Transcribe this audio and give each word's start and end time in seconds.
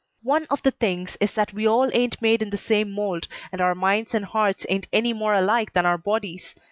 One 0.23 0.47
of 0.49 0.63
the 0.63 0.71
things 0.71 1.15
is 1.21 1.33
that 1.33 1.53
we 1.53 1.67
all 1.67 1.91
ain't 1.93 2.23
made 2.23 2.41
in 2.41 2.49
the 2.49 2.57
same 2.57 2.91
mold, 2.91 3.27
and 3.51 3.61
our 3.61 3.75
minds 3.75 4.15
and 4.15 4.25
hearts 4.25 4.65
ain't 4.67 4.87
any 4.91 5.13
more 5.13 5.35
alike 5.35 5.73
than 5.73 5.85
our 5.85 5.99
bodies. 5.99 6.55